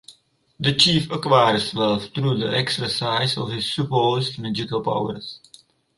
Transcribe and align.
The 0.59 0.73
chief 0.73 1.11
acquires 1.11 1.75
wealth 1.75 2.11
through 2.11 2.39
the 2.39 2.57
exercise 2.57 3.37
of 3.37 3.51
his 3.51 3.71
supposed 3.71 4.39
magical 4.39 4.81
powers. 4.83 5.39